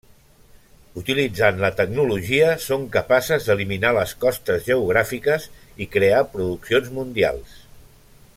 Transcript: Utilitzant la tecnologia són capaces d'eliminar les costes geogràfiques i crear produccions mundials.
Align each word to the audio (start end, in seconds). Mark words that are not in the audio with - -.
Utilitzant 1.01 1.59
la 1.63 1.69
tecnologia 1.81 2.47
són 2.63 2.87
capaces 2.97 3.45
d'eliminar 3.51 3.93
les 3.99 4.17
costes 4.25 4.67
geogràfiques 4.71 5.49
i 5.87 5.91
crear 5.97 6.27
produccions 6.35 6.95
mundials. 6.99 7.59